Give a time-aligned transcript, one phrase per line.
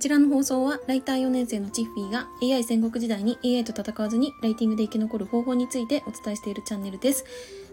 [0.00, 7.26] ちらの放送はライター4年生のチッフィーが AI 戦国時代に AI と戦わずにライティングで生き残る方法についてお伝えしているチャンネルです。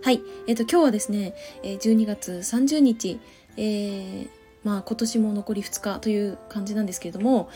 [0.04, 0.22] はい。
[0.46, 3.22] えっ、ー、と、今日はですね、12月30日、
[3.56, 4.30] えー、
[4.66, 7.50] まあ今年も残り2日という感じなんですけれども、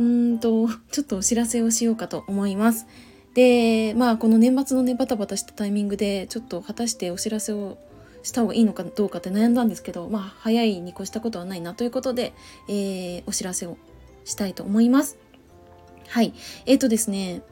[0.00, 2.88] うんと、ちょっとお知らせをしようかと思います。
[3.34, 7.78] で、まあこの年末のね、バタバタしたタイミングで、ちょっと果たしてお知らせを
[8.26, 12.32] した方がいいのかどうかって悩んだんですけど、まあ、早いに越したことはないなということで、
[12.68, 13.78] えー、お知らせを
[14.24, 15.16] したいと思います。
[16.08, 16.34] はい。
[16.66, 17.42] えっ、ー、とですね、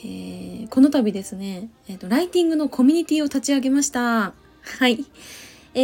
[0.00, 4.34] えー、この度ですね、えっ、と、ライティングのコミュニティを立ち上げました。
[4.60, 5.06] はい。
[5.74, 5.80] え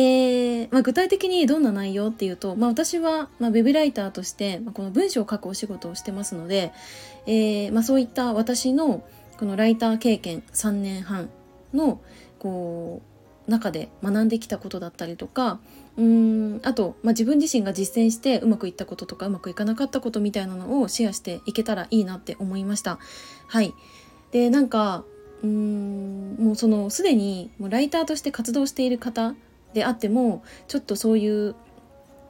[0.65, 6.73] ー、まあ、具体的にどんな内容っていうと、まあ、私は、まあ、ウェブライターとして、まあ、この文章を書くお仕事をしてますので、
[7.27, 9.03] えーまあ、そういった私の
[9.39, 11.31] このライター経験3年半
[11.73, 12.01] の
[12.39, 13.14] こう
[13.47, 15.61] 中で学んできたことだったりとか
[15.97, 22.99] うーんあと、まあ、自分自身が実践してうまくいったこととかうまくいかなかったことみたいなのをシェアしていけたらいいなって思いました。
[23.47, 23.75] はい
[24.33, 25.05] でなんか
[25.43, 29.35] うーんもうそのすでにもうライターとして活動している方
[29.75, 31.55] であってもちょっとそういう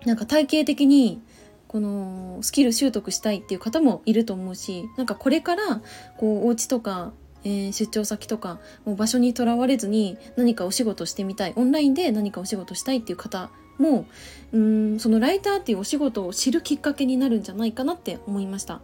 [0.05, 1.23] なんか体系的に
[1.69, 5.83] このスキル習得したいっていう方もいると思うしなんかこれから
[6.19, 7.13] こうお家とか
[7.45, 14.07] えー、出張先とかもう場所にとらわれずに何かお仕事してみたいオンラインで何かお仕事したいっていう方も
[14.53, 18.81] うんそのライターっていうお仕事を知るきっかけになるんじゃないかなって思いました。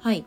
[0.00, 0.24] はい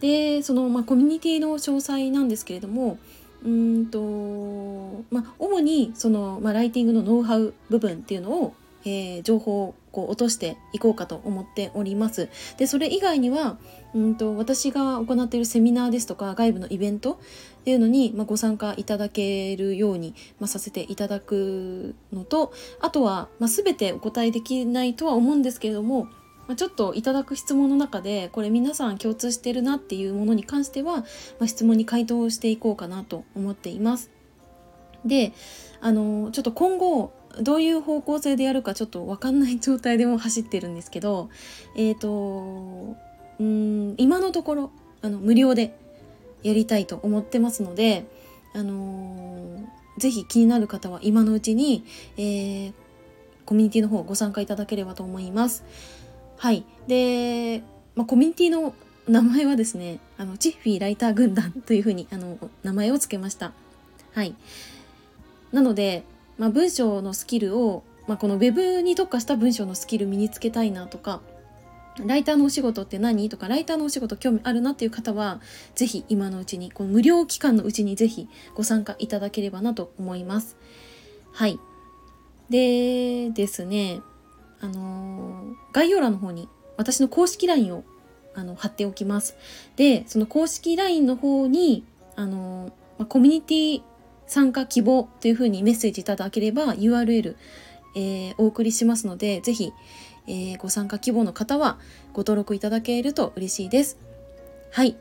[0.00, 2.98] でその、まあ、コミュニティの詳細なんですけれども
[3.44, 8.54] うんとまあ主にその、まあ、ライティングのノウハウ部分っていうのを
[8.86, 12.28] えー、情報をこう落としていこうかと思っております。
[12.56, 13.58] でそれ以外には
[13.94, 17.16] うんと私が行っているセミナーですとか外部のイベントっ
[17.64, 26.08] ていうのに、まあ、ご参加いただけるように、まあ、させていただくのとあとは、まあ、全てお答えできないとは思うんですけれども
[26.46, 31.04] まあ、ちょっといただく質問の中でこれ皆さん共通してるなっていうものに関しては、ま
[31.42, 34.10] あ、質問に回答していこうかなと思っています。
[35.04, 35.32] で
[35.80, 41.28] あのちょっと今後どういう方向性でやるかちょっと分かんない状態でも走ってるんですけど
[41.74, 42.96] えっ、ー、と
[43.38, 44.70] うん今のところ
[45.02, 45.78] あの無料で
[46.42, 48.06] やりたいと思ってますので
[48.54, 51.84] あのー、ぜひ気になる方は今のうちに、
[52.16, 52.72] えー、
[53.44, 55.64] コミュニティの方ご参加いただければと思います。
[56.38, 56.64] はい。
[56.86, 57.62] で、
[57.94, 58.74] まあ、コミュニティの
[59.08, 63.52] 名前はですね、あの、チッフィーライター軍団というふうに、あの、名前を付けました。
[64.12, 64.34] はい。
[65.52, 66.04] なので、
[66.38, 71.20] まあ、文章のスキルを、まあ、この web に特化した文章のスキル身につけたいなとか
[72.04, 75.40] ライターのお仕事って何とかライターのお仕事興味あるなっていう方は
[75.74, 80.56] 是非今のうちにこの無料期間のうちに是非ご参加いただければなと思います。
[81.32, 81.58] はい
[82.50, 84.02] でですね
[84.60, 87.84] あのー、概要欄の方に私の公式 LINE を
[88.34, 89.36] あの貼っておきます。
[89.76, 93.82] でその公式 LINE の方にあのー、まあ、コミュニティ
[94.26, 97.36] 参加希望というふうにメッセージいただければ URL、
[97.94, 99.72] えー、お送りしますので、ぜひ、
[100.26, 101.78] えー、ご参加希望の方は
[102.12, 103.98] ご登録いただけると嬉しいです。
[104.72, 104.96] はい。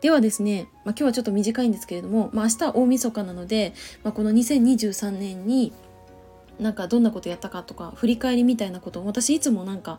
[0.00, 3.72] ではですね、まあ、今日はちょっと短いんですけれども、まあ、明日は大晦日なので、
[4.04, 5.72] まあ、この2023年に
[6.60, 9.98] なんかどんなことやったかとか振り返りみたいなことを私いつもなんか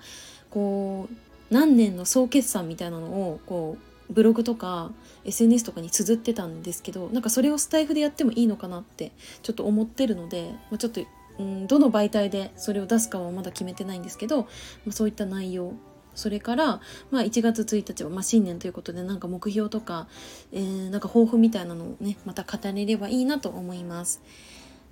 [0.50, 4.92] こう何年の総決算みたいなのをこうブログとか
[5.26, 9.12] SNS とかに綴ってたんですけどなんかそれをスタイフでやってもいいのかなって
[9.44, 11.02] ちょっと思ってるので、まあ、ちょっと、
[11.40, 14.48] うん、どの媒体でそれを出すかはまだ決めてないんですけど、ま
[14.90, 15.74] あ、そういった内容
[16.16, 16.82] それから、
[17.12, 20.08] まあ、1月1日は、まあ、新年ということでなんか目標とか、
[20.52, 24.22] えー、なんか抱負みたいなのをねまた語れればいいなと思います。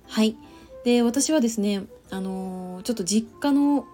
[0.06, 0.36] はい
[0.84, 3.88] で私はですね、あのー、ちょっと実家の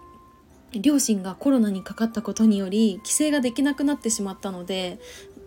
[0.81, 4.99] 両親がコロナにかかったことにより帰省ができなくなってしまったので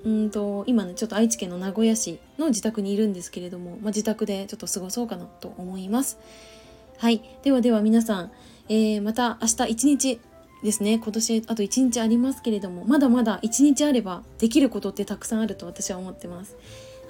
[0.06, 6.20] うんと今ねちょっと愛知県の名古屋市の自宅にいるんですけれども、まあ、自宅でちょっと過ごそうかなと思います。
[6.98, 7.22] はい。
[7.44, 8.32] ではでは皆さん、
[8.70, 10.20] えー、また明日一日
[10.64, 11.00] ですね。
[11.00, 16.56] 今年あと1日ありますけれどもまだまだ1日あればできることってたくさんあると私は思ってます。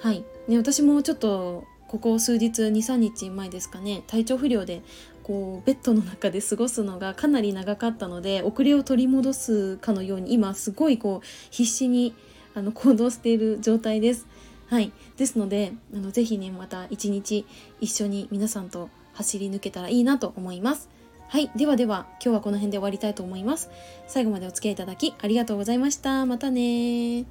[0.00, 0.24] はい。
[0.48, 4.82] ね私もちょっとここ数日23日前ですかね体調不良で
[5.26, 12.14] こうベッドの中で過ごすのがかなり長かったので遅れを取り戻すかのように今すごいこう必死に
[12.54, 14.28] あの行動している状態です。
[14.68, 17.44] はい、ですのであのぜひねまた一日
[17.80, 20.88] 一緒に皆さんと走り抜けたらいいなと思います。
[21.28, 21.50] はい。
[21.56, 23.68] ではでは、今日はこの辺で終わりたいと思います。
[24.06, 26.24] 最後までお付き合いいただきありがとうございました。
[26.24, 27.24] またね